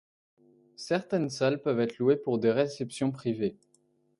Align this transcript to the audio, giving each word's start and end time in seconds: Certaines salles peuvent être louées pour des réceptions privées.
Certaines 0.77 1.29
salles 1.29 1.61
peuvent 1.61 1.79
être 1.79 1.99
louées 1.99 2.15
pour 2.15 2.39
des 2.39 2.49
réceptions 2.51 3.11
privées. 3.11 3.55